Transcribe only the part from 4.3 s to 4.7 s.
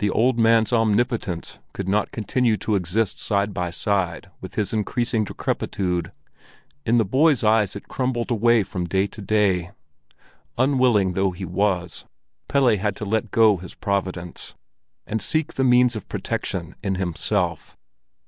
with